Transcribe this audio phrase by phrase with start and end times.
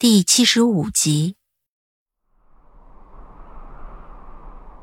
[0.00, 1.36] 第七十五集，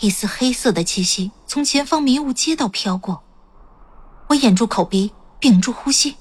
[0.00, 3.22] 一丝黑色的气息从前方迷雾街道飘过，
[4.28, 5.14] 我掩住口鼻。
[5.40, 6.16] 屏住呼吸，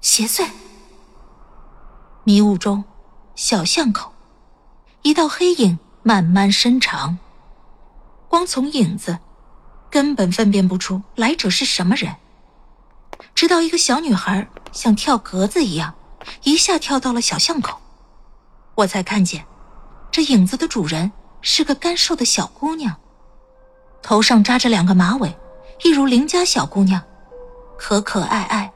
[0.00, 0.50] 邪祟。
[2.24, 2.82] 迷雾中，
[3.36, 4.12] 小巷口，
[5.02, 7.16] 一道黑影慢慢伸长。
[8.26, 9.20] 光从影子，
[9.88, 12.16] 根本分辨不出来者是什么人。
[13.36, 15.94] 直到一个小女孩像跳格子一样，
[16.42, 17.78] 一下跳到了小巷口，
[18.74, 19.44] 我才看见，
[20.10, 22.96] 这影子的主人是个干瘦的小姑娘，
[24.02, 25.34] 头上扎着两个马尾，
[25.82, 27.02] 一如邻家小姑娘。
[27.78, 28.72] 可可爱爱，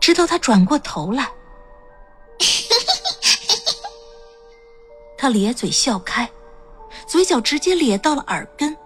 [0.00, 1.30] 直到他转过头来，
[5.16, 6.28] 他咧嘴笑开，
[7.06, 8.76] 嘴角直接咧到了耳根。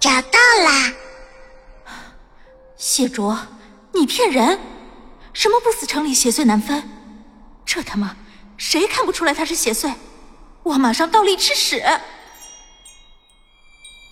[0.00, 0.92] 找到啦！
[2.76, 3.38] 谢卓，
[3.92, 4.58] 你骗人！
[5.32, 6.88] 什么不死城里邪祟难分？
[7.64, 8.16] 这他妈
[8.56, 9.94] 谁看不出来他是邪祟？
[10.62, 11.82] 我马上倒立吃屎！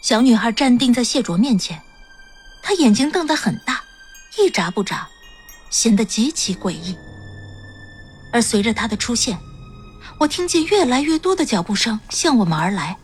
[0.02, 1.80] 小女孩站定在谢卓面前。
[2.62, 3.82] 他眼睛瞪得很大，
[4.38, 5.08] 一眨不眨，
[5.70, 6.96] 显得极其诡异。
[8.32, 9.38] 而随着他的出现，
[10.18, 12.96] 我听见越来越多的脚步声向我们而来，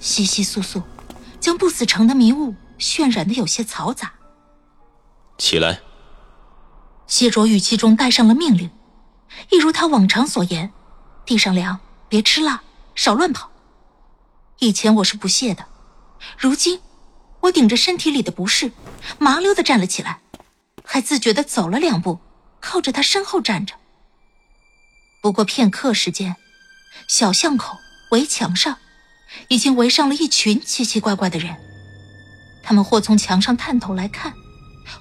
[0.00, 0.82] 窸窸窣窣，
[1.40, 4.12] 将不死城的迷雾渲染的有些嘈杂。
[5.38, 5.80] 起来！
[7.12, 8.70] 谢卓语气中带上了命令，
[9.50, 10.72] 一如他往常所言
[11.26, 11.78] ：“地上凉，
[12.08, 12.62] 别吃辣，
[12.94, 13.50] 少乱跑。”
[14.60, 15.66] 以前我是不屑的，
[16.38, 16.80] 如今。
[17.40, 18.72] 我顶着身体里的不适，
[19.18, 20.20] 麻溜的站了起来，
[20.82, 22.18] 还自觉的走了两步，
[22.60, 23.74] 靠着他身后站着。
[25.20, 26.36] 不过片刻时间，
[27.08, 27.76] 小巷口
[28.12, 28.78] 围墙上，
[29.48, 31.54] 已经围上了一群奇奇怪怪的人。
[32.62, 34.32] 他们或从墙上探头来看，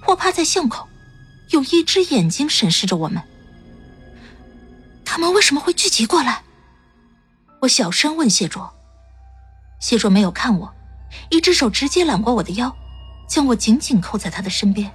[0.03, 0.89] 或趴在巷口，
[1.51, 3.21] 用一只眼睛审视着我们。
[5.05, 6.43] 他们为什么会聚集过来？
[7.61, 8.73] 我小声问谢卓。
[9.79, 10.73] 谢卓没有看我。
[11.29, 12.73] 一只手直接揽过我的腰，
[13.27, 14.89] 将我紧紧扣在他的身边。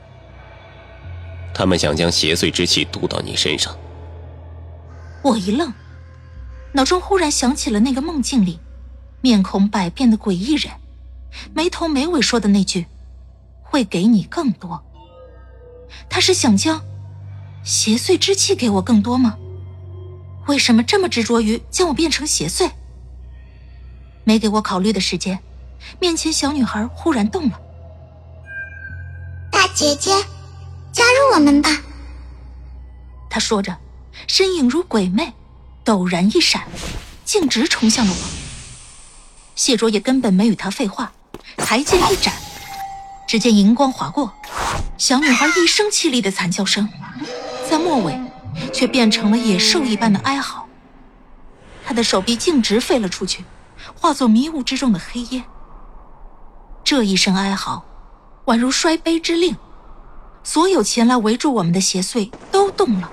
[1.53, 3.77] 他们想将邪祟之气渡到你身上。
[5.23, 5.71] 我一愣，
[6.73, 8.59] 脑中忽然想起了那个梦境里，
[9.21, 10.73] 面孔百变的诡异人，
[11.53, 12.87] 没头没尾说的那句
[13.63, 14.83] ：“会给你更多。”
[16.09, 16.83] 他是想将
[17.65, 19.37] 邪祟之气给我更多吗？
[20.47, 22.71] 为什么这么执着于将我变成邪祟？
[24.23, 25.41] 没给我考虑的时间。
[26.01, 27.61] 面前小女孩忽然动了，
[29.53, 30.11] 大姐姐，
[30.93, 31.71] 加入我们吧。
[33.31, 33.77] 她说着，
[34.27, 35.33] 身影如鬼魅，
[35.85, 36.63] 陡然一闪，
[37.25, 38.19] 径直冲向了我。
[39.55, 41.13] 谢卓也根本没与她废话，
[41.57, 42.35] 抬剑一斩，
[43.29, 44.33] 只见银光划过，
[44.99, 46.89] 小女孩一声凄厉的惨叫声，
[47.69, 48.19] 在末尾
[48.73, 50.67] 却变成了野兽一般的哀嚎。
[51.85, 53.45] 她的手臂径直飞了出去，
[53.95, 55.45] 化作迷雾之中的黑烟。
[56.83, 57.85] 这一声哀嚎，
[58.47, 59.57] 宛如摔杯之令，
[60.43, 63.13] 所有前来围住我们的邪祟都动了。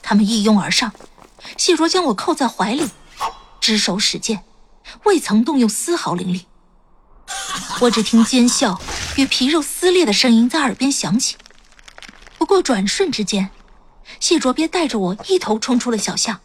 [0.00, 0.92] 他们一拥而上，
[1.56, 2.88] 谢卓将我扣在怀里，
[3.60, 4.44] 只手使剑，
[5.04, 6.46] 未曾动用丝毫灵力。
[7.80, 8.80] 我只听尖笑
[9.18, 11.36] 与皮肉撕裂的声音在耳边响起。
[12.38, 13.50] 不过转瞬之间，
[14.20, 16.40] 谢卓便带着我一头冲出了小巷，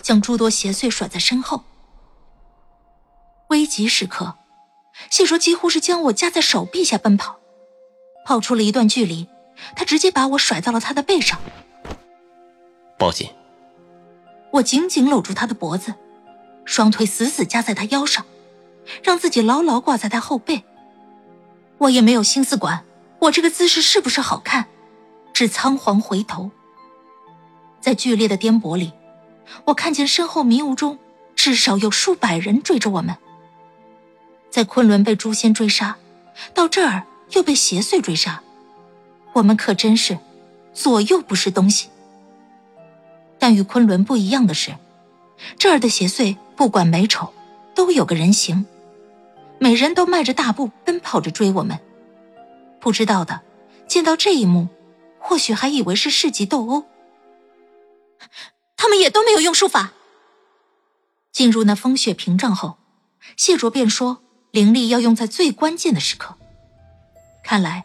[0.00, 1.64] 将诸多邪祟甩在身后。
[3.48, 4.36] 危急时刻。
[5.10, 7.40] 谢卓几乎是将我夹在手臂下奔跑，
[8.24, 9.28] 跑出了一段距离，
[9.74, 11.40] 他直接把我甩到了他的背上。
[12.96, 13.28] 抱紧！
[14.52, 15.92] 我紧紧搂住他的脖子，
[16.64, 18.24] 双腿死死夹在他腰上，
[19.02, 20.64] 让自己牢牢挂在他后背。
[21.78, 22.84] 我也没有心思管
[23.20, 24.66] 我这个姿势是不是好看，
[25.32, 26.50] 只仓皇回头。
[27.80, 28.92] 在剧烈的颠簸里，
[29.66, 30.98] 我看见身后迷雾中
[31.34, 33.16] 至少有数百人追着我们。
[34.50, 35.96] 在昆仑被诛仙追杀，
[36.54, 38.42] 到这儿又被邪祟追杀，
[39.32, 40.18] 我们可真是
[40.72, 41.88] 左右不是东西。
[43.38, 44.74] 但与昆仑不一样的是，
[45.58, 47.32] 这儿的邪祟不管美丑，
[47.74, 48.64] 都有个人形，
[49.58, 51.78] 每人都迈着大步奔跑着追我们。
[52.80, 53.42] 不知道的
[53.86, 54.68] 见到这一幕，
[55.18, 56.84] 或许还以为是市集斗殴。
[58.76, 59.92] 他们也都没有用术法。
[61.32, 62.76] 进入那风雪屏障后，
[63.36, 64.22] 谢卓便说
[64.52, 66.36] ：“灵力要用在最关键的时刻。”
[67.42, 67.84] 看来，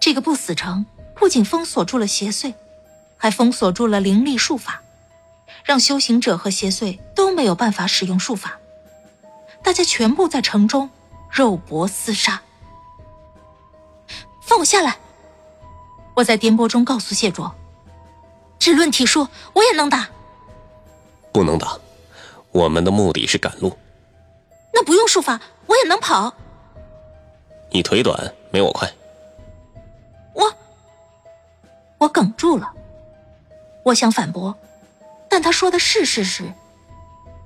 [0.00, 0.84] 这个不死城
[1.14, 2.54] 不仅封锁住了邪祟，
[3.16, 4.82] 还封锁住了灵力术法，
[5.64, 8.58] 让修行者和邪祟都没有办法使用术法。
[9.62, 10.90] 大家全部在城中
[11.32, 12.40] 肉搏厮杀。
[14.42, 14.98] 放我下来！
[16.14, 17.54] 我在颠簸中告诉谢卓
[18.60, 20.08] ：“只论体术，我也能打。”
[21.32, 21.78] 不能打。
[22.50, 23.78] 我们的目的是赶路，
[24.74, 26.34] 那不用术法，我也能跑。
[27.70, 28.86] 你腿短，没我快。
[30.34, 30.52] 我，
[31.96, 32.70] 我哽住了。
[33.86, 34.54] 我想反驳，
[35.30, 36.52] 但他说的是事实。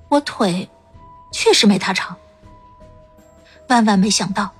[0.09, 0.69] 我腿
[1.31, 2.17] 确实没他长。
[3.69, 4.53] 万万没想到，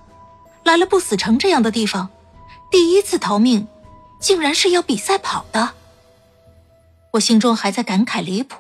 [0.64, 2.10] 来了不死城这样的地方，
[2.70, 3.68] 第一次逃命，
[4.20, 5.72] 竟然是要比赛跑的。
[7.14, 8.58] 我心中还在感慨离谱。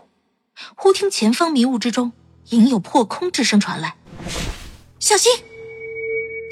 [0.76, 2.14] 忽听前方迷雾之中
[2.50, 3.96] 隐有破空之声传来，
[5.00, 5.32] 小心！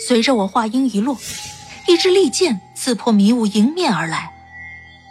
[0.08, 1.18] 随着我话音一落，
[1.88, 4.32] 一支利剑刺破迷雾迎面而来。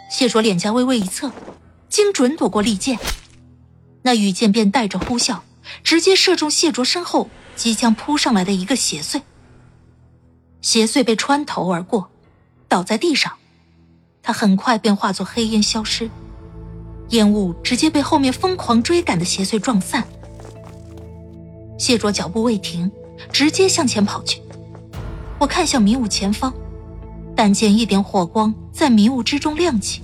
[0.09, 1.31] 谢卓脸颊微微一侧，
[1.89, 2.97] 精准躲过利剑，
[4.03, 5.39] 那羽箭便带着呼啸，
[5.83, 9.21] 直接射中谢卓身后即将扑上来的一个邪祟。
[10.61, 12.09] 邪祟被穿头而过，
[12.67, 13.33] 倒在地上，
[14.23, 16.09] 他很快便化作黑烟消失。
[17.09, 20.03] 烟雾直接被后面疯狂追赶的邪祟撞散。
[21.77, 22.91] 谢卓脚步未停，
[23.31, 24.41] 直接向前跑去。
[25.37, 26.51] 我看向迷雾前方，
[27.35, 30.01] 但见一点火光在迷雾之中亮起。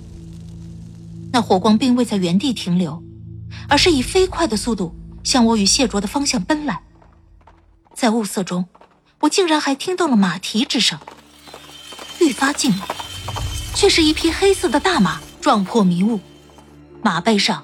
[1.31, 3.01] 那火光并未在原地停留，
[3.67, 4.93] 而是以飞快的速度
[5.23, 6.83] 向我与谢卓的方向奔来。
[8.01, 8.65] 在雾色中，
[9.19, 10.97] 我竟然还听到了马蹄之声。
[12.19, 12.87] 愈发近了，
[13.75, 16.19] 却是一匹黑色的大马撞破迷雾。
[17.03, 17.63] 马背上，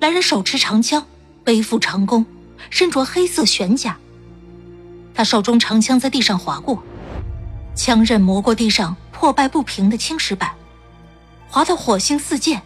[0.00, 1.06] 来人手持长枪，
[1.44, 2.26] 背负长弓，
[2.70, 3.96] 身着黑色玄甲。
[5.14, 6.82] 他手中长枪在地上划过，
[7.76, 10.50] 枪刃磨过地上破败不平的青石板，
[11.48, 12.60] 划到火星四溅。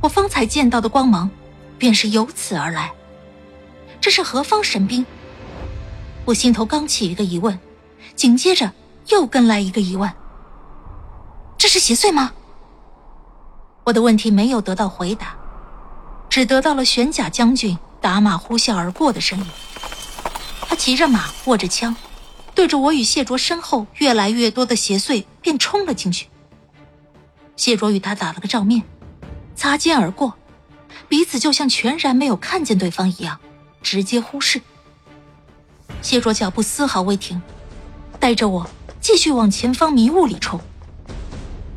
[0.00, 1.28] 我方才见到的光芒，
[1.76, 2.90] 便是由此而来。
[4.00, 5.04] 这是何方神兵？
[6.26, 7.58] 我心头刚起一个疑问，
[8.16, 8.72] 紧接着
[9.08, 10.10] 又跟来一个疑问：
[11.58, 12.32] 这是邪祟吗？
[13.84, 15.36] 我的问题没有得到回答，
[16.30, 19.46] 只得到了玄甲将军打马呼啸而过的声音。
[20.66, 21.94] 他骑着马，握着枪，
[22.54, 26.28] 对着我与谢卓身后越来越多的邪祟便冲了进去。
[27.54, 28.82] 谢卓与他打了个照面，
[29.54, 30.32] 擦肩而过，
[31.06, 33.38] 彼此就像全然没有看见对方一样，
[33.82, 34.62] 直接忽视。
[36.04, 37.40] 谢卓脚步丝毫未停，
[38.20, 38.70] 带着我
[39.00, 40.60] 继续往前方迷雾里冲。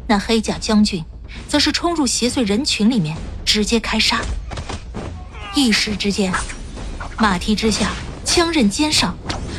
[0.06, 1.04] 那黑甲将军。
[1.48, 3.16] 则是冲入邪祟人群里面，
[3.46, 4.22] 直接开杀。
[5.56, 6.34] 一时之间，
[7.18, 7.92] 马蹄之下，
[8.26, 9.16] 枪刃肩上，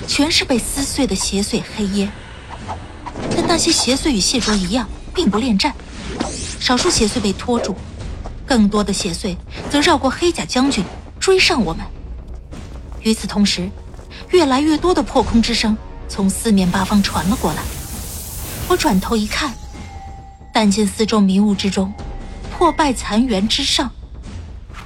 [0.06, 2.10] 全是被撕碎的邪祟黑烟。
[3.34, 5.74] 但那些邪祟与谢卓一样，并不恋战。
[6.58, 7.74] 少数邪祟被拖住，
[8.46, 9.36] 更多的邪祟
[9.70, 10.84] 则绕过黑甲将军，
[11.20, 11.86] 追上我们。
[13.02, 13.70] 与此同时，
[14.30, 15.76] 越来越多的破空之声
[16.08, 17.62] 从四面八方传了过来。
[18.68, 19.52] 我转头一看。
[20.50, 21.92] 但见四周迷雾之中，
[22.50, 23.88] 破败残垣之上，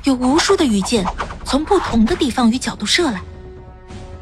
[0.04, 1.02] 有无数的羽箭
[1.46, 3.22] 从不同的地方与角度射来，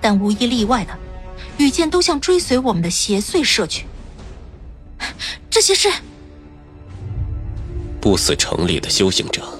[0.01, 0.97] 但无一例外的，
[1.57, 3.87] 羽箭都向追随我们的邪祟射去。
[5.49, 5.91] 这些是
[8.01, 9.60] 不死城里的修行者。